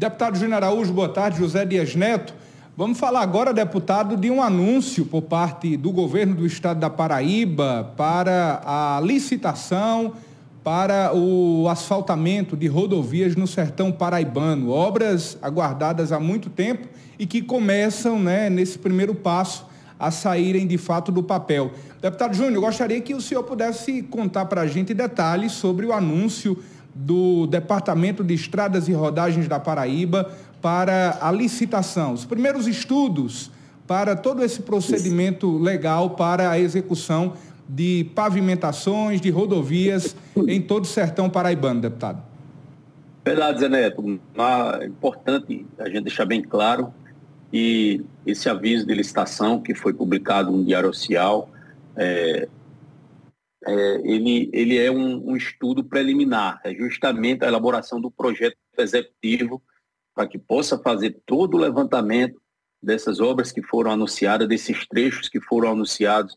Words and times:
Deputado 0.00 0.38
Júnior 0.38 0.64
Araújo, 0.64 0.94
boa 0.94 1.10
tarde. 1.10 1.36
José 1.36 1.62
Dias 1.66 1.94
Neto. 1.94 2.32
Vamos 2.74 2.98
falar 2.98 3.20
agora, 3.20 3.52
deputado, 3.52 4.16
de 4.16 4.30
um 4.30 4.42
anúncio 4.42 5.04
por 5.04 5.20
parte 5.20 5.76
do 5.76 5.92
governo 5.92 6.34
do 6.34 6.46
estado 6.46 6.80
da 6.80 6.88
Paraíba 6.88 7.92
para 7.98 8.62
a 8.64 8.98
licitação 9.04 10.14
para 10.64 11.14
o 11.14 11.68
asfaltamento 11.68 12.56
de 12.56 12.66
rodovias 12.66 13.36
no 13.36 13.46
sertão 13.46 13.92
paraibano. 13.92 14.70
Obras 14.70 15.36
aguardadas 15.42 16.12
há 16.12 16.18
muito 16.18 16.48
tempo 16.48 16.88
e 17.18 17.26
que 17.26 17.42
começam, 17.42 18.18
né, 18.18 18.48
nesse 18.48 18.78
primeiro 18.78 19.14
passo, 19.14 19.66
a 19.98 20.10
saírem 20.10 20.66
de 20.66 20.78
fato 20.78 21.12
do 21.12 21.22
papel. 21.22 21.72
Deputado 22.00 22.34
Júnior, 22.34 22.62
gostaria 22.62 23.02
que 23.02 23.14
o 23.14 23.20
senhor 23.20 23.42
pudesse 23.42 24.02
contar 24.04 24.46
para 24.46 24.62
a 24.62 24.66
gente 24.66 24.94
detalhes 24.94 25.52
sobre 25.52 25.84
o 25.84 25.92
anúncio 25.92 26.58
do 26.94 27.46
Departamento 27.46 28.22
de 28.24 28.34
Estradas 28.34 28.88
e 28.88 28.92
Rodagens 28.92 29.48
da 29.48 29.60
Paraíba 29.60 30.30
para 30.60 31.18
a 31.20 31.32
licitação, 31.32 32.12
os 32.12 32.24
primeiros 32.24 32.66
estudos 32.66 33.50
para 33.86 34.14
todo 34.14 34.44
esse 34.44 34.62
procedimento 34.62 35.58
legal 35.58 36.10
para 36.10 36.50
a 36.50 36.58
execução 36.58 37.32
de 37.68 38.04
pavimentações, 38.14 39.20
de 39.20 39.30
rodovias 39.30 40.14
em 40.46 40.60
todo 40.60 40.84
o 40.84 40.86
sertão 40.86 41.30
paraibano, 41.30 41.80
deputado. 41.80 42.22
Verdade, 43.24 43.60
Zé 43.60 43.68
Neto. 43.68 44.20
É 44.80 44.86
importante 44.86 45.66
a 45.78 45.88
gente 45.88 46.02
deixar 46.02 46.24
bem 46.24 46.42
claro 46.42 46.92
que 47.50 48.04
esse 48.26 48.48
aviso 48.48 48.86
de 48.86 48.94
licitação 48.94 49.60
que 49.60 49.74
foi 49.74 49.92
publicado 49.92 50.50
no 50.50 50.64
Diário 50.64 50.88
Oficial, 50.88 51.48
é, 51.96 52.48
é, 53.66 54.00
ele, 54.04 54.50
ele 54.52 54.78
é 54.78 54.90
um, 54.90 55.30
um, 55.30 55.36
estudo 55.36 55.84
preliminar, 55.84 56.60
é 56.64 56.74
justamente 56.74 57.44
a 57.44 57.48
elaboração 57.48 58.00
do 58.00 58.10
projeto 58.10 58.56
executivo 58.78 59.62
para 60.14 60.26
que 60.26 60.38
possa 60.38 60.78
fazer 60.78 61.20
todo 61.26 61.54
o 61.54 61.60
levantamento 61.60 62.40
dessas 62.82 63.20
obras 63.20 63.52
que 63.52 63.62
foram 63.62 63.90
anunciadas, 63.90 64.48
desses 64.48 64.86
trechos 64.86 65.28
que 65.28 65.40
foram 65.40 65.72
anunciados 65.72 66.36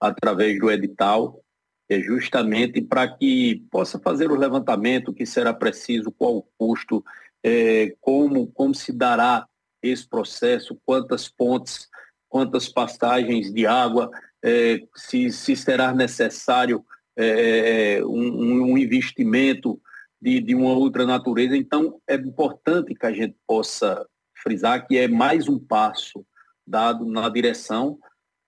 através 0.00 0.58
do 0.58 0.70
edital, 0.70 1.42
é 1.88 2.00
justamente 2.00 2.80
para 2.80 3.08
que 3.08 3.66
possa 3.70 3.98
fazer 3.98 4.30
o 4.30 4.36
levantamento 4.36 5.12
que 5.12 5.26
será 5.26 5.52
preciso, 5.52 6.12
qual 6.12 6.36
o 6.36 6.46
custo, 6.56 7.04
é, 7.42 7.96
como, 8.00 8.46
como 8.52 8.74
se 8.74 8.92
dará 8.92 9.46
esse 9.82 10.08
processo, 10.08 10.78
quantas 10.84 11.28
pontes, 11.28 11.88
quantas 12.28 12.68
passagens 12.68 13.52
de 13.52 13.66
água, 13.66 14.08
é, 14.42 14.80
se, 14.94 15.30
se 15.30 15.54
será 15.56 15.92
necessário 15.92 16.84
é, 17.16 17.98
é 17.98 18.04
um, 18.04 18.72
um, 18.72 18.78
investimento 18.78 19.80
de, 20.20 20.40
de 20.40 20.54
uma 20.54 20.72
outra 20.72 21.04
natureza. 21.04 21.56
Então, 21.56 22.00
é 22.08 22.14
importante 22.14 22.94
que 22.94 23.06
a 23.06 23.12
gente 23.12 23.36
possa 23.46 24.06
frisar 24.42 24.86
que 24.86 24.96
é 24.96 25.08
mais 25.08 25.48
um 25.48 25.58
passo 25.58 26.24
dado 26.66 27.04
na 27.04 27.28
direção 27.28 27.98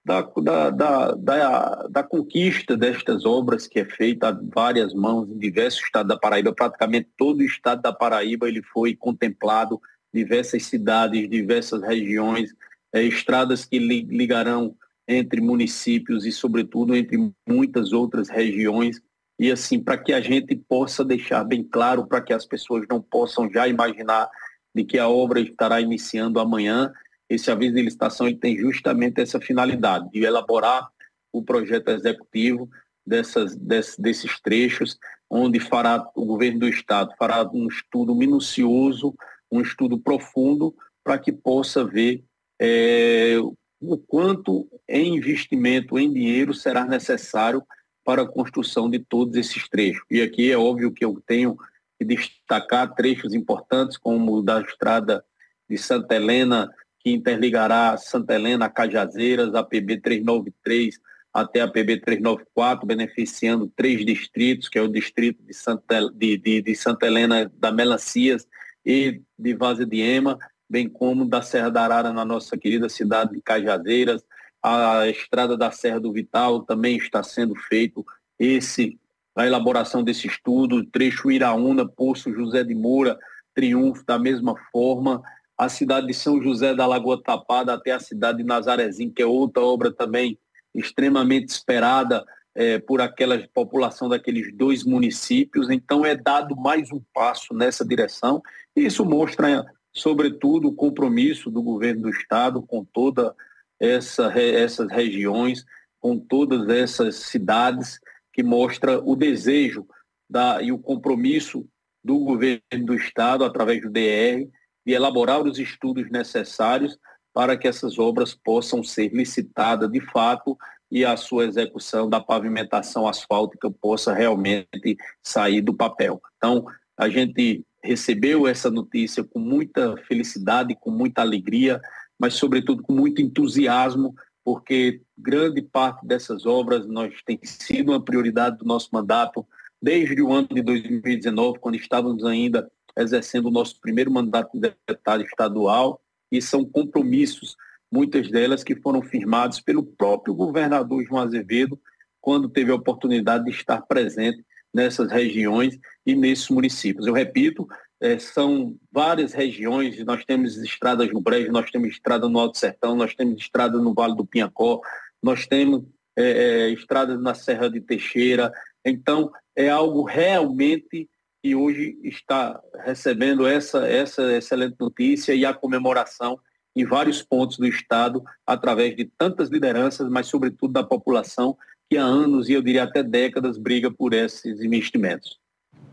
da, 0.05 0.23
da, 0.23 0.71
da, 0.71 1.13
da, 1.13 1.87
da 1.89 2.03
conquista 2.03 2.77
destas 2.77 3.25
obras 3.25 3.67
que 3.67 3.79
é 3.79 3.85
feita 3.85 4.29
a 4.29 4.41
várias 4.53 4.93
mãos 4.93 5.29
em 5.29 5.39
diversos 5.39 5.83
estados 5.83 6.09
da 6.09 6.19
Paraíba, 6.19 6.53
praticamente 6.53 7.09
todo 7.17 7.41
o 7.41 7.45
estado 7.45 7.83
da 7.83 7.93
Paraíba 7.93 8.49
ele 8.49 8.63
foi 8.63 8.97
contemplado, 8.97 9.81
diversas 10.13 10.65
cidades, 10.65 11.29
diversas 11.29 11.83
regiões, 11.83 12.53
é, 12.93 13.03
estradas 13.03 13.65
que 13.65 13.79
ligarão 13.79 14.75
entre 15.17 15.41
municípios 15.41 16.25
e, 16.25 16.33
sobretudo, 16.33 16.95
entre 16.95 17.33
muitas 17.49 17.93
outras 17.93 18.29
regiões. 18.29 19.01
E 19.39 19.51
assim, 19.51 19.81
para 19.81 19.99
que 19.99 20.13
a 20.13 20.21
gente 20.21 20.55
possa 20.55 21.05
deixar 21.05 21.45
bem 21.45 21.63
claro, 21.63 22.07
para 22.07 22.21
que 22.21 22.33
as 22.33 22.47
pessoas 22.47 22.87
não 22.89 23.01
possam 23.01 23.51
já 23.51 23.67
imaginar 23.67 24.29
de 24.75 24.85
que 24.85 24.99
a 24.99 25.09
obra 25.09 25.41
estará 25.41 25.81
iniciando 25.81 26.41
amanhã, 26.41 26.93
esse 27.29 27.51
aviso 27.51 27.75
de 27.75 27.83
licitação 27.83 28.27
ele 28.27 28.37
tem 28.37 28.57
justamente 28.57 29.21
essa 29.21 29.41
finalidade, 29.41 30.11
de 30.11 30.25
elaborar 30.25 30.89
o 31.33 31.43
projeto 31.43 31.89
executivo 31.89 32.69
dessas, 33.07 33.57
desse, 33.57 34.01
desses 34.01 34.41
trechos, 34.41 34.99
onde 35.29 35.59
fará 35.59 36.07
o 36.15 36.27
governo 36.27 36.61
do 36.61 36.69
Estado 36.69 37.15
fará 37.19 37.49
um 37.53 37.67
estudo 37.67 38.15
minucioso, 38.15 39.15
um 39.51 39.61
estudo 39.61 39.99
profundo, 39.99 40.75
para 41.03 41.19
que 41.19 41.33
possa 41.33 41.85
ver 41.85 42.23
é, 42.61 43.37
o 43.83 43.99
quanto 43.99 44.69
em 44.89 45.17
investimento, 45.17 45.99
em 45.99 46.13
dinheiro, 46.13 46.55
será 46.55 46.85
necessário 46.85 47.63
para 48.05 48.23
a 48.23 48.29
construção 48.29 48.89
de 48.89 48.99
todos 48.99 49.37
esses 49.37 49.69
trechos. 49.69 50.05
E 50.11 50.23
aqui 50.23 50.51
é 50.51 50.57
óbvio 50.57 50.93
que 50.93 51.05
eu 51.05 51.21
tenho 51.27 51.57
que 51.99 52.05
destacar 52.05 52.95
trechos 52.95 53.35
importantes, 53.35 53.97
como 53.97 54.35
o 54.35 54.43
da 54.43 54.61
estrada 54.61 55.25
de 55.69 55.77
Santa 55.77 56.15
Helena 56.15 56.71
que 57.03 57.11
interligará 57.11 57.97
Santa 57.97 58.35
Helena 58.35 58.67
a 58.67 58.71
Cajazeiras, 58.71 59.55
a 59.55 59.63
PB 59.63 60.01
393 60.01 61.01
até 61.33 61.63
a 61.63 61.69
PB 61.69 62.01
394, 62.01 62.87
beneficiando 62.87 63.67
três 63.75 64.05
distritos, 64.05 64.69
que 64.69 64.79
é 64.79 64.83
o 64.83 64.89
distrito 64.89 65.43
de 65.43 65.55
Santa, 65.55 66.09
de, 66.13 66.37
de, 66.37 66.61
de 66.61 66.75
Santa 66.77 67.07
Helena 67.07 67.51
da 67.57 67.73
Melancias 67.73 68.47
e 68.85 69.23
de 69.39 69.55
Vaza 69.55 69.87
de 69.87 70.01
Ema, 70.01 70.39
bem 70.73 70.89
como 70.89 71.27
da 71.27 71.43
Serra 71.43 71.71
da 71.71 71.83
Arara 71.83 72.15
na 72.15 72.25
nossa 72.25 72.57
querida 72.57 72.89
cidade 72.89 73.35
de 73.35 73.43
Cajazeiras. 73.43 74.25
A 74.63 75.07
estrada 75.07 75.55
da 75.55 75.71
Serra 75.71 76.01
do 76.01 76.11
Vital 76.11 76.63
também 76.63 76.97
está 76.97 77.23
sendo 77.23 77.55
feito 77.55 78.03
esse 78.39 78.99
a 79.37 79.47
elaboração 79.47 80.03
desse 80.03 80.27
estudo, 80.27 80.85
trecho 80.85 81.31
Iraúna, 81.31 81.87
Poço 81.87 82.33
José 82.33 82.65
de 82.65 82.75
Moura, 82.75 83.19
Triunfo 83.55 84.05
da 84.05 84.19
mesma 84.19 84.55
forma, 84.71 85.23
a 85.57 85.69
cidade 85.69 86.07
de 86.07 86.15
São 86.15 86.43
José 86.43 86.75
da 86.75 86.87
Lagoa 86.87 87.23
Tapada 87.23 87.75
até 87.75 87.93
a 87.93 88.01
cidade 88.01 88.39
de 88.39 88.45
Nazarezinho, 88.45 89.13
que 89.13 89.23
é 89.23 89.27
outra 89.27 89.63
obra 89.63 89.91
também 89.91 90.39
extremamente 90.75 91.49
esperada 91.49 92.25
é, 92.55 92.79
por 92.79 93.01
aquela 93.01 93.39
população 93.55 94.09
daqueles 94.09 94.55
dois 94.55 94.85
municípios. 94.85 95.71
Então 95.71 96.05
é 96.05 96.15
dado 96.15 96.57
mais 96.57 96.91
um 96.93 97.01
passo 97.13 97.55
nessa 97.55 97.85
direção 97.85 98.43
e 98.77 98.87
isso 98.87 99.05
mostra, 99.05 99.65
sobretudo, 99.95 100.69
o 100.69 100.75
compromisso 100.75 101.51
do 101.51 101.63
governo 101.63 102.03
do 102.03 102.11
estado 102.11 102.63
com 102.63 102.85
toda 102.85 103.35
essa, 103.79 104.33
essas 104.39 104.91
regiões, 104.91 105.65
com 106.01 106.19
todas 106.19 106.69
essas 106.69 107.17
cidades, 107.17 108.01
que 108.33 108.43
mostra 108.43 108.99
o 108.99 109.15
desejo 109.15 109.87
da, 110.29 110.63
e 110.63 110.73
o 110.73 110.79
compromisso 110.79 111.67
do 112.03 112.19
governo 112.21 112.87
do 112.87 112.95
estado 112.95 113.45
através 113.45 113.83
do 113.83 113.91
DR 113.91 114.49
de 114.85 114.93
elaborar 114.93 115.43
os 115.43 115.59
estudos 115.59 116.11
necessários 116.11 116.99
para 117.33 117.57
que 117.57 117.69
essas 117.69 117.99
obras 117.99 118.35
possam 118.35 118.83
ser 118.83 119.13
licitadas 119.13 119.91
de 119.91 120.01
fato 120.01 120.57
e 120.91 121.05
a 121.05 121.17
sua 121.17 121.47
execução 121.47 122.09
da 122.09 122.21
pavimentação 122.21 123.07
asfáltica 123.07 123.71
possa 123.71 124.13
realmente 124.13 124.97
sair 125.23 125.63
do 125.63 125.73
papel. 125.73 126.21
Então, 126.37 126.67
a 126.97 127.09
gente 127.09 127.65
recebeu 127.83 128.47
essa 128.47 128.71
notícia 128.71 129.25
com 129.25 129.39
muita 129.39 129.97
felicidade, 130.07 130.77
com 130.79 130.91
muita 130.91 131.21
alegria, 131.21 131.81
mas 132.19 132.35
sobretudo 132.35 132.83
com 132.83 132.93
muito 132.93 133.21
entusiasmo, 133.21 134.15
porque 134.45 135.01
grande 135.19 135.63
parte 135.63 136.07
dessas 136.07 136.47
obras 136.47 136.87
nós 136.87 137.15
tem 137.25 137.39
sido 137.43 137.91
uma 137.91 138.05
prioridade 138.05 138.59
do 138.59 138.65
nosso 138.65 138.89
mandato 138.93 139.47
desde 139.81 140.23
o 140.23 140.33
ano 140.33 140.49
de 140.49 140.63
2019, 140.63 141.59
quando 141.59 141.75
estávamos 141.75 142.25
ainda 142.25 142.71
exercendo 142.97 143.47
o 143.47 143.51
nosso 143.51 143.81
primeiro 143.81 144.11
mandato 144.11 144.53
de 144.53 144.75
deputado 144.87 145.25
estadual 145.25 146.01
e 146.31 146.41
são 146.41 146.65
compromissos, 146.65 147.57
muitas 147.91 148.31
delas 148.31 148.63
que 148.63 148.77
foram 148.77 149.03
firmados 149.03 149.61
pelo 149.61 149.83
próprio 149.83 150.35
governador 150.35 151.05
João 151.05 151.23
Azevedo, 151.23 151.81
quando 152.21 152.49
teve 152.49 152.71
a 152.71 152.77
oportunidade 152.77 153.45
de 153.45 153.51
estar 153.51 153.83
presente 153.83 154.45
nessas 154.73 155.11
regiões 155.11 155.79
e 156.07 156.15
nesses 156.15 156.49
municípios. 156.49 157.07
Eu 157.07 157.13
repito, 157.13 157.67
é, 158.01 158.19
são 158.19 158.77
várias 158.91 159.33
regiões, 159.33 160.05
nós 160.05 160.25
temos 160.25 160.57
estradas 160.57 161.11
no 161.13 161.21
Brejo, 161.21 161.53
nós 161.53 161.71
temos 161.71 161.89
estrada 161.91 162.29
no 162.29 162.39
Alto 162.39 162.59
Sertão, 162.59 162.97
nós 162.97 163.15
temos 163.15 163.41
estrada 163.41 163.79
no 163.79 163.95
Vale 163.95 164.17
do 164.17 164.27
Pinhacó, 164.27 164.81
nós 165.23 165.47
temos 165.47 165.85
é, 166.17 166.23
é, 166.23 166.71
estradas 166.71 167.21
na 167.21 167.35
Serra 167.35 167.71
de 167.71 167.81
Teixeira. 167.81 168.53
Então, 168.85 169.31
é 169.55 169.69
algo 169.69 170.03
realmente 170.03 171.09
que 171.43 171.55
hoje 171.55 171.99
está 172.03 172.61
recebendo 172.85 173.47
essa, 173.47 173.87
essa 173.87 174.33
excelente 174.37 174.77
notícia 174.79 175.35
e 175.35 175.45
a 175.45 175.55
comemoração 175.55 176.39
em 176.75 176.85
vários 176.85 177.23
pontos 177.23 177.59
do 177.59 177.67
Estado, 177.67 178.23
através 178.47 178.97
de 178.97 179.05
tantas 179.19 179.49
lideranças, 179.49 180.09
mas 180.09 180.27
sobretudo 180.27 180.73
da 180.73 180.83
população 180.83 181.57
que 181.93 181.99
há 181.99 182.05
anos 182.05 182.49
e 182.49 182.55
eu 182.55 182.63
diria 182.63 182.85
até 182.85 183.03
décadas 183.03 183.59
briga 183.59 183.91
por 183.91 184.15
esses 184.15 184.63
investimentos. 184.63 185.37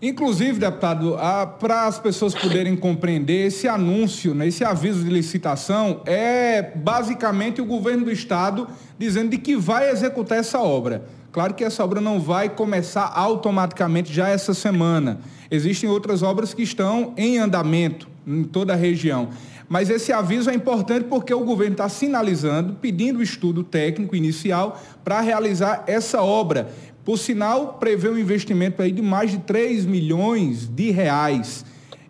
Inclusive, 0.01 0.57
deputado, 0.57 1.17
para 1.59 1.87
as 1.87 1.99
pessoas 1.99 2.33
poderem 2.33 2.73
compreender, 2.73 3.47
esse 3.47 3.67
anúncio, 3.67 4.33
né, 4.33 4.47
esse 4.47 4.63
aviso 4.63 5.03
de 5.03 5.09
licitação 5.09 6.01
é 6.05 6.61
basicamente 6.61 7.59
o 7.59 7.65
governo 7.65 8.05
do 8.05 8.11
Estado 8.11 8.65
dizendo 8.97 9.31
de 9.31 9.37
que 9.37 9.57
vai 9.57 9.91
executar 9.91 10.37
essa 10.37 10.61
obra. 10.61 11.03
Claro 11.33 11.53
que 11.53 11.65
essa 11.65 11.83
obra 11.83 11.99
não 11.99 12.17
vai 12.17 12.47
começar 12.47 13.11
automaticamente 13.13 14.13
já 14.13 14.29
essa 14.29 14.53
semana. 14.53 15.19
Existem 15.51 15.89
outras 15.89 16.23
obras 16.23 16.53
que 16.53 16.63
estão 16.63 17.13
em 17.17 17.37
andamento. 17.37 18.07
em 18.25 18.43
toda 18.45 18.71
a 18.71 18.75
região. 18.77 19.29
Mas 19.69 19.89
esse 19.91 20.11
aviso 20.11 20.49
é 20.49 20.53
importante 20.53 21.05
porque 21.05 21.33
o 21.33 21.45
governo 21.45 21.73
está 21.73 21.87
sinalizando, 21.87 22.73
pedindo 22.73 23.21
estudo 23.21 23.63
técnico 23.63 24.15
inicial 24.15 24.81
para 25.03 25.21
realizar 25.21 25.83
essa 25.85 26.23
obra. 26.23 26.69
Por 27.05 27.17
sinal, 27.17 27.77
prevê 27.79 28.09
um 28.09 28.17
investimento 28.17 28.81
aí 28.81 28.91
de 28.91 29.01
mais 29.01 29.31
de 29.31 29.37
3 29.37 29.85
milhões 29.85 30.67
de 30.67 30.89
reais 30.89 31.63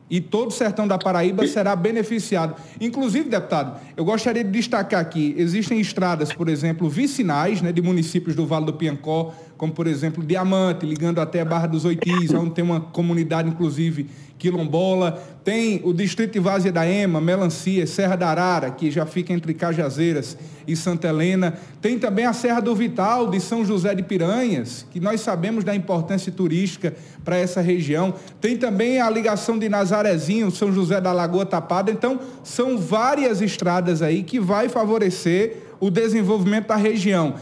e 0.10 0.20
todo 0.20 0.50
o 0.50 0.52
sertão 0.52 0.88
da 0.88 0.98
Paraíba 0.98 1.46
será 1.46 1.76
beneficiado. 1.76 2.56
Inclusive, 2.82 3.30
deputado, 3.30 3.80
eu 3.96 4.04
gostaria 4.04 4.44
de 4.44 4.50
destacar 4.50 5.00
aqui, 5.00 5.36
existem 5.38 5.80
estradas, 5.80 6.34
por 6.34 6.50
exemplo, 6.50 6.90
vicinais, 6.90 7.62
né, 7.62 7.72
de 7.72 7.82
municípios 7.82 8.36
do 8.36 8.46
Vale 8.48 8.66
do 8.66 8.74
Piancó, 8.74 9.34
como 9.60 9.74
por 9.74 9.88
exemplo 9.88 10.24
Diamante, 10.24 10.86
ligando 10.86 11.20
até 11.20 11.42
a 11.42 11.46
Barra 11.46 11.68
dos 11.68 11.84
Oitis, 11.84 12.34
onde 12.34 12.52
tem 12.52 12.64
uma 12.64 12.80
comunidade, 12.80 13.50
inclusive, 13.50 14.08
quilombola. 14.38 15.22
Tem 15.44 15.82
o 15.84 15.94
distrito 15.94 16.32
de 16.32 16.40
Várzea 16.40 16.72
da 16.72 16.88
Ema, 16.88 17.20
Melancia, 17.20 17.86
Serra 17.86 18.16
da 18.16 18.30
Arara, 18.30 18.72
que 18.72 18.90
já 18.90 19.06
fica 19.06 19.34
entre 19.34 19.54
Cajazeiras 19.54 20.38
e 20.66 20.78
Santa 20.78 21.10
Helena. 21.10 21.56
Tem 21.82 22.00
também 22.00 22.26
a 22.26 22.32
Serra 22.32 22.62
do 22.62 22.74
Vital, 22.74 23.30
de 23.30 23.42
São 23.42 23.66
José 23.66 23.94
de 23.94 24.02
Piranhas, 24.02 24.86
que 24.92 25.00
nós 25.02 25.20
sabemos 25.20 25.66
da 25.66 25.76
importância 25.76 26.32
turística 26.32 26.96
para 27.26 27.36
essa 27.36 27.60
região. 27.60 28.14
Tem 28.40 28.56
também 28.56 29.02
a 29.02 29.10
ligação 29.10 29.60
de 29.60 29.68
Nazarezinho, 29.68 30.50
São 30.52 30.72
José 30.72 31.02
da 31.02 31.12
Lagoa 31.12 31.46
Tapada. 31.46 31.92
Então, 31.92 32.18
são 32.46 32.78
várias 32.78 33.42
estradas 33.42 34.02
aí 34.02 34.24
que 34.24 34.40
vai 34.40 34.70
favorecer 34.70 35.64
o 35.82 35.90
desenvolvimento 35.92 36.68
da 36.68 36.78
região. 36.78 37.36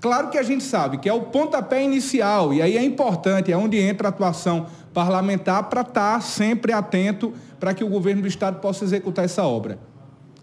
Claro 0.00 0.30
que 0.30 0.38
a 0.38 0.42
gente 0.42 0.64
sabe 0.64 0.96
que 0.98 1.08
é 1.08 1.12
o 1.12 1.22
pontapé 1.22 1.84
inicial, 1.84 2.54
e 2.54 2.62
aí 2.62 2.76
é 2.76 2.82
importante, 2.82 3.52
é 3.52 3.56
onde 3.56 3.78
entra 3.78 4.08
a 4.08 4.10
atuação 4.10 4.66
parlamentar 4.94 5.68
para 5.68 5.82
estar 5.82 6.14
tá 6.14 6.20
sempre 6.20 6.72
atento 6.72 7.34
para 7.58 7.74
que 7.74 7.84
o 7.84 7.88
governo 7.88 8.22
do 8.22 8.28
Estado 8.28 8.60
possa 8.60 8.82
executar 8.82 9.26
essa 9.26 9.44
obra, 9.44 9.78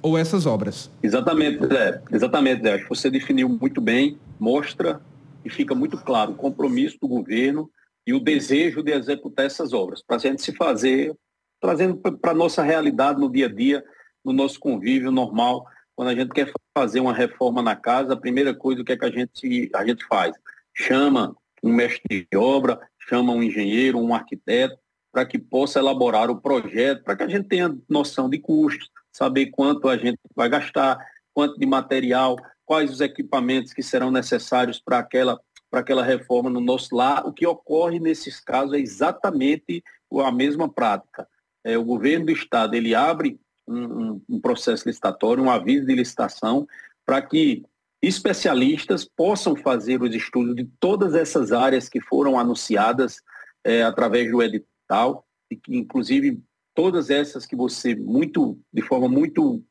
ou 0.02 0.16
essas 0.16 0.46
obras. 0.46 0.92
Exatamente, 1.02 1.66
Zé. 1.66 2.02
Exatamente, 2.12 2.62
Zé. 2.62 2.86
Você 2.88 3.10
definiu 3.10 3.50
muito 3.50 3.82
bem, 3.82 4.20
mostra 4.40 5.02
e 5.44 5.50
fica 5.50 5.74
muito 5.74 5.98
claro 5.98 6.34
o 6.34 6.36
compromisso 6.36 6.98
do 7.02 7.08
governo 7.08 7.70
e 8.06 8.14
o 8.14 8.20
desejo 8.20 8.84
de 8.84 8.92
executar 8.92 9.48
essas 9.48 9.74
obras, 9.74 10.04
para 10.04 10.18
a 10.18 10.20
gente 10.20 10.42
se 10.42 10.54
fazer, 10.56 11.16
trazendo 11.60 11.98
para 11.98 12.32
a 12.32 12.36
nossa 12.36 12.62
realidade 12.62 13.20
no 13.20 13.30
dia 13.30 13.48
a 13.48 13.54
dia, 13.54 13.84
no 14.24 14.32
nosso 14.32 14.60
convívio 14.60 15.12
normal, 15.12 15.66
quando 15.98 16.10
a 16.10 16.16
gente 16.16 16.30
quer 16.30 16.52
fazer 16.78 17.00
uma 17.00 17.12
reforma 17.12 17.60
na 17.60 17.76
casa, 17.76 18.14
a 18.14 18.18
primeira 18.18 18.54
coisa 18.54 18.84
que 18.84 18.92
é 18.92 18.98
que 18.98 19.06
a 19.06 19.10
gente, 19.10 19.72
a 19.74 19.84
gente 19.84 20.06
faz? 20.06 20.32
Chama 20.72 21.36
um 21.64 21.74
mestre 21.74 22.28
de 22.32 22.38
obra, 22.38 22.80
chama 23.10 23.34
um 23.34 23.42
engenheiro, 23.42 23.98
um 23.98 24.14
arquiteto, 24.14 24.78
para 25.12 25.26
que 25.26 25.40
possa 25.40 25.80
elaborar 25.80 26.30
o 26.30 26.40
projeto, 26.40 27.04
para 27.04 27.16
que 27.16 27.24
a 27.24 27.28
gente 27.28 27.48
tenha 27.48 27.76
noção 27.90 28.30
de 28.30 28.38
custos, 28.38 28.92
saber 29.12 29.48
quanto 29.48 29.90
a 29.90 29.98
gente 29.98 30.20
vai 30.36 30.48
gastar, 30.48 31.04
quanto 31.34 31.58
de 31.58 31.66
material, 31.66 32.36
quais 32.64 32.92
os 32.92 33.02
equipamentos 33.02 33.74
que 33.74 33.82
serão 33.82 34.12
necessários 34.12 34.80
para 34.80 35.00
aquela, 35.00 35.40
para 35.72 35.80
aquela 35.80 36.04
reforma 36.04 36.48
no 36.48 36.62
nosso 36.62 36.96
lar. 36.96 37.26
O 37.26 37.34
que 37.34 37.48
ocorre 37.48 38.00
nesses 38.00 38.40
casos 38.40 38.76
é 38.76 38.80
exatamente 38.80 39.84
a 40.24 40.32
mesma 40.32 40.72
prática. 40.72 41.28
É, 41.64 41.76
o 41.76 41.84
governo 41.84 42.28
do 42.28 42.32
Estado 42.32 42.76
ele 42.76 42.94
abre 42.94 43.40
um, 43.68 44.22
um 44.30 44.40
processo 44.40 44.88
licitatório, 44.88 45.44
um 45.44 45.52
aviso 45.52 45.86
de 45.86 45.96
licitação, 45.96 46.68
para 47.06 47.22
que 47.22 47.64
especialistas 48.02 49.06
possam 49.06 49.56
fazer 49.56 50.02
os 50.02 50.14
estudos 50.14 50.56
de 50.56 50.66
todas 50.80 51.16
essas 51.16 51.52
áreas 51.52 51.90
que 51.90 52.00
foram 52.00 52.40
anunciadas 52.40 53.22
é, 53.64 53.84
através 53.84 54.32
do 54.32 54.42
edital, 54.42 55.26
e 55.50 55.56
que 55.56 55.76
inclusive 55.76 56.40
todas 56.76 57.10
essas 57.10 57.46
que 57.46 57.56
você 57.56 57.96
muito, 57.96 58.60
de 58.72 58.82
forma 58.82 59.08
muito 59.08 59.64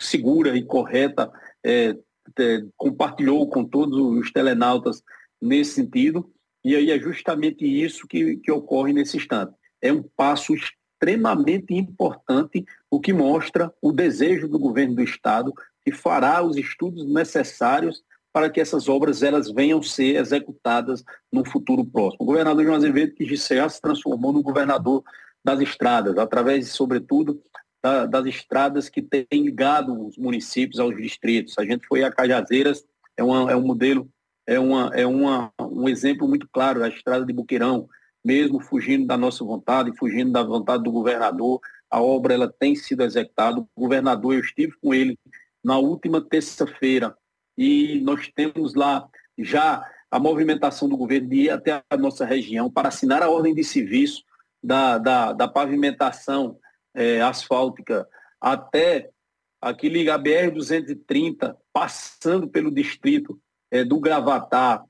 segura 0.00 0.56
e 0.56 0.64
correta, 0.64 1.30
é, 1.64 1.96
é, 2.38 2.62
compartilhou 2.76 3.48
com 3.48 3.64
todos 3.64 3.96
os 3.98 4.32
telenautas 4.32 5.02
nesse 5.40 5.74
sentido, 5.74 6.30
e 6.64 6.74
aí 6.74 6.90
é 6.90 6.98
justamente 6.98 7.64
isso 7.64 8.06
que, 8.06 8.36
que 8.38 8.50
ocorre 8.50 8.92
nesse 8.92 9.16
instante. 9.16 9.54
É 9.80 9.92
um 9.92 10.02
passo 10.02 10.54
extremamente 11.00 11.74
importante, 11.74 12.64
o 12.90 13.00
que 13.00 13.12
mostra 13.12 13.72
o 13.80 13.90
desejo 13.90 14.46
do 14.46 14.58
governo 14.58 14.96
do 14.96 15.02
Estado, 15.02 15.52
que 15.82 15.90
fará 15.90 16.42
os 16.42 16.56
estudos 16.56 17.06
necessários 17.06 18.02
para 18.32 18.50
que 18.50 18.60
essas 18.60 18.88
obras 18.88 19.22
elas 19.22 19.50
venham 19.50 19.82
ser 19.82 20.16
executadas 20.16 21.02
no 21.32 21.44
futuro 21.44 21.84
próximo. 21.84 22.18
O 22.20 22.26
governador 22.26 22.64
João 22.64 22.76
Azevedo, 22.76 23.14
que 23.14 23.24
já 23.34 23.68
se 23.68 23.80
transformou 23.80 24.32
no 24.32 24.42
governador 24.42 25.02
das 25.42 25.58
estradas, 25.60 26.16
através, 26.18 26.68
sobretudo, 26.68 27.42
da, 27.82 28.04
das 28.04 28.26
estradas 28.26 28.90
que 28.90 29.00
têm 29.00 29.26
ligado 29.32 30.06
os 30.06 30.18
municípios 30.18 30.78
aos 30.78 30.94
distritos. 30.96 31.58
A 31.58 31.64
gente 31.64 31.86
foi 31.86 32.04
a 32.04 32.12
Cajazeiras, 32.12 32.84
é, 33.16 33.24
uma, 33.24 33.50
é 33.50 33.56
um 33.56 33.66
modelo, 33.66 34.06
é, 34.46 34.60
uma, 34.60 34.90
é 34.94 35.06
uma, 35.06 35.50
um 35.58 35.88
exemplo 35.88 36.28
muito 36.28 36.46
claro, 36.52 36.84
a 36.84 36.88
estrada 36.88 37.24
de 37.24 37.32
Buqueirão, 37.32 37.88
mesmo 38.24 38.60
fugindo 38.60 39.06
da 39.06 39.16
nossa 39.16 39.44
vontade, 39.44 39.96
fugindo 39.96 40.32
da 40.32 40.42
vontade 40.42 40.82
do 40.82 40.92
governador, 40.92 41.60
a 41.90 42.00
obra 42.00 42.34
ela 42.34 42.52
tem 42.52 42.74
sido 42.74 43.02
executada. 43.02 43.60
O 43.60 43.68
governador, 43.76 44.34
eu 44.34 44.40
estive 44.40 44.72
com 44.80 44.94
ele 44.94 45.18
na 45.62 45.78
última 45.78 46.20
terça-feira 46.20 47.16
e 47.56 48.00
nós 48.02 48.30
temos 48.34 48.74
lá 48.74 49.08
já 49.38 49.84
a 50.10 50.18
movimentação 50.18 50.88
do 50.88 50.96
governo 50.96 51.28
de 51.28 51.42
ir 51.42 51.50
até 51.50 51.82
a 51.88 51.96
nossa 51.96 52.24
região 52.24 52.70
para 52.70 52.88
assinar 52.88 53.22
a 53.22 53.30
ordem 53.30 53.54
de 53.54 53.62
serviço 53.62 54.22
da, 54.62 54.98
da, 54.98 55.32
da 55.32 55.48
pavimentação 55.48 56.58
é, 56.94 57.20
asfáltica 57.20 58.08
até 58.40 59.10
aqui 59.60 59.88
liga 59.88 60.14
a 60.14 60.18
BR-230, 60.18 61.54
passando 61.72 62.48
pelo 62.48 62.74
distrito 62.74 63.38
é, 63.70 63.84
do 63.84 64.00
Gravatá, 64.00 64.82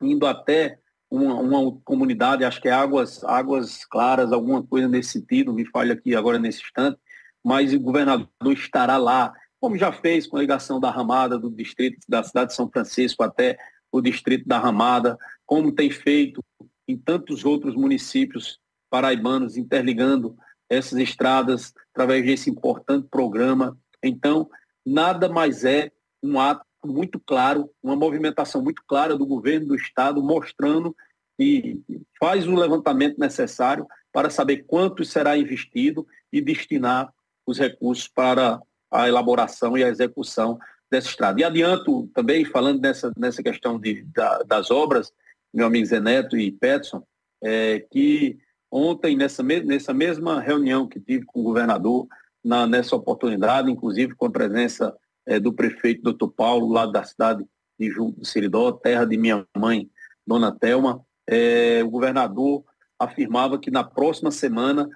indo 0.00 0.26
até 0.26 0.78
uma, 1.10 1.34
uma, 1.34 1.80
comunidade, 1.84 2.44
acho 2.44 2.60
que 2.60 2.68
é 2.68 2.72
Águas, 2.72 3.24
Águas 3.24 3.84
Claras, 3.84 4.32
alguma 4.32 4.62
coisa 4.62 4.88
nesse 4.88 5.10
sentido, 5.10 5.52
me 5.52 5.64
falha 5.64 5.94
aqui 5.94 6.14
agora 6.14 6.38
nesse 6.38 6.62
instante, 6.62 6.98
mas 7.42 7.72
o 7.72 7.80
governador 7.80 8.52
estará 8.52 8.96
lá, 8.96 9.32
como 9.60 9.76
já 9.76 9.90
fez 9.90 10.26
com 10.26 10.36
a 10.36 10.40
ligação 10.40 10.78
da 10.78 10.90
Ramada, 10.90 11.38
do 11.38 11.50
distrito 11.50 11.98
da 12.08 12.22
cidade 12.22 12.50
de 12.50 12.56
São 12.56 12.70
Francisco 12.70 13.22
até 13.22 13.58
o 13.90 14.00
distrito 14.00 14.46
da 14.46 14.58
Ramada, 14.58 15.16
como 15.46 15.72
tem 15.72 15.90
feito 15.90 16.44
em 16.86 16.96
tantos 16.96 17.44
outros 17.44 17.74
municípios 17.74 18.58
paraibanos, 18.90 19.56
interligando 19.56 20.36
essas 20.68 20.98
estradas 20.98 21.72
através 21.94 22.24
desse 22.24 22.50
importante 22.50 23.08
programa. 23.10 23.76
Então, 24.02 24.48
nada 24.84 25.28
mais 25.28 25.64
é 25.64 25.90
um 26.22 26.38
ato 26.38 26.67
muito 26.92 27.20
claro, 27.20 27.70
uma 27.82 27.96
movimentação 27.96 28.62
muito 28.62 28.82
clara 28.86 29.16
do 29.16 29.26
governo 29.26 29.68
do 29.68 29.74
Estado, 29.74 30.22
mostrando 30.22 30.94
e 31.38 31.80
faz 32.18 32.46
o 32.46 32.54
levantamento 32.54 33.18
necessário 33.18 33.86
para 34.12 34.30
saber 34.30 34.64
quanto 34.66 35.04
será 35.04 35.36
investido 35.36 36.06
e 36.32 36.40
destinar 36.40 37.12
os 37.46 37.58
recursos 37.58 38.08
para 38.08 38.60
a 38.90 39.08
elaboração 39.08 39.76
e 39.76 39.84
a 39.84 39.88
execução 39.88 40.58
dessa 40.90 41.08
estrada. 41.08 41.40
E 41.40 41.44
adianto 41.44 42.08
também, 42.14 42.44
falando 42.44 42.80
nessa, 42.80 43.12
nessa 43.16 43.42
questão 43.42 43.78
de, 43.78 44.02
da, 44.04 44.42
das 44.42 44.70
obras, 44.70 45.12
meu 45.52 45.66
amigo 45.66 45.86
Zeneto 45.86 46.36
e 46.36 46.50
Petson, 46.50 47.02
é, 47.42 47.80
que 47.90 48.38
ontem, 48.70 49.16
nessa, 49.16 49.42
nessa 49.42 49.94
mesma 49.94 50.40
reunião 50.40 50.88
que 50.88 51.00
tive 51.00 51.24
com 51.24 51.40
o 51.40 51.44
governador, 51.44 52.06
na, 52.44 52.66
nessa 52.66 52.96
oportunidade, 52.96 53.70
inclusive 53.70 54.14
com 54.14 54.26
a 54.26 54.30
presença 54.30 54.96
é, 55.28 55.38
do 55.38 55.52
prefeito 55.52 56.02
doutor 56.02 56.30
Paulo, 56.30 56.72
lá 56.72 56.86
da 56.86 57.04
cidade 57.04 57.44
de 57.78 57.92
Seridó, 58.22 58.72
terra 58.72 59.04
de 59.04 59.16
minha 59.16 59.46
mãe, 59.56 59.88
dona 60.26 60.50
Telma, 60.50 61.04
é, 61.28 61.82
o 61.84 61.90
governador 61.90 62.64
afirmava 62.98 63.58
que 63.58 63.70
na 63.70 63.84
próxima 63.84 64.30
semana 64.30 64.88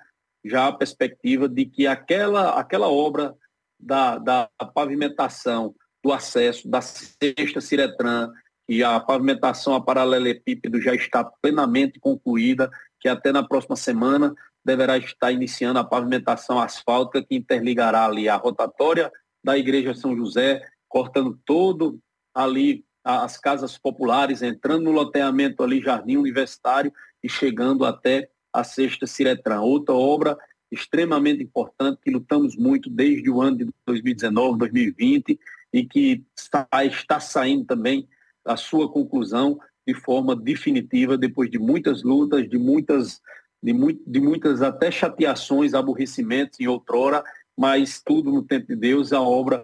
já 0.45 0.67
há 0.67 0.73
perspectiva 0.73 1.49
de 1.49 1.67
que 1.67 1.87
aquela, 1.87 2.59
aquela 2.59 2.89
obra 2.89 3.37
da, 3.79 4.19
da 4.19 4.49
pavimentação, 4.75 5.75
do 6.03 6.12
acesso 6.12 6.69
da 6.69 6.81
sexta 6.81 7.61
Ciretran, 7.61 8.33
e 8.69 8.83
a 8.83 8.99
pavimentação 8.99 9.75
a 9.75 9.81
paralelepípedo 9.81 10.81
já 10.81 10.95
está 10.95 11.23
plenamente 11.25 12.01
concluída, 12.01 12.71
que 12.99 13.09
até 13.09 13.31
na 13.31 13.47
próxima 13.47 13.77
semana 13.77 14.35
deverá 14.65 14.97
estar 14.97 15.31
iniciando 15.31 15.79
a 15.79 15.85
pavimentação 15.85 16.59
asfáltica 16.59 17.23
que 17.23 17.35
interligará 17.35 18.07
ali 18.07 18.29
a 18.29 18.37
rotatória 18.37 19.12
da 19.42 19.58
Igreja 19.58 19.94
São 19.94 20.16
José, 20.16 20.62
cortando 20.88 21.38
todo 21.44 21.99
ali 22.34 22.84
as 23.04 23.37
casas 23.37 23.76
populares, 23.76 24.42
entrando 24.42 24.84
no 24.84 24.92
loteamento 24.92 25.62
ali, 25.62 25.80
Jardim 25.80 26.16
Universitário, 26.16 26.92
e 27.22 27.28
chegando 27.28 27.84
até 27.84 28.28
a 28.52 28.62
Sexta 28.62 29.06
Ciretran. 29.06 29.61
Outra 29.61 29.94
obra 29.94 30.38
extremamente 30.70 31.42
importante, 31.42 32.00
que 32.02 32.11
lutamos 32.11 32.56
muito 32.56 32.88
desde 32.88 33.28
o 33.28 33.40
ano 33.40 33.58
de 33.58 33.68
2019, 33.87 34.58
2020, 34.58 35.38
e 35.72 35.84
que 35.84 36.25
está, 36.37 36.66
está 36.84 37.20
saindo 37.20 37.64
também 37.64 38.08
a 38.44 38.56
sua 38.56 38.90
conclusão 38.90 39.58
de 39.87 39.94
forma 39.94 40.34
definitiva, 40.37 41.18
depois 41.18 41.50
de 41.50 41.58
muitas 41.58 42.02
lutas, 42.02 42.49
de 42.49 42.56
muitas 42.56 43.20
de, 43.62 43.72
de 44.06 44.20
muitas 44.20 44.61
até 44.61 44.90
chateações, 44.90 45.72
aborrecimentos 45.72 46.58
em 46.58 46.66
outrora, 46.66 47.22
mas 47.62 48.02
tudo 48.04 48.33
no 48.33 48.42
tempo 48.42 48.66
de 48.66 48.75
Deus, 48.75 49.12
a 49.12 49.21
obra 49.21 49.62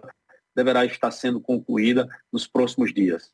deverá 0.55 0.85
estar 0.85 1.11
sendo 1.11 1.41
concluída 1.41 2.07
nos 2.31 2.47
próximos 2.47 2.93
dias. 2.93 3.33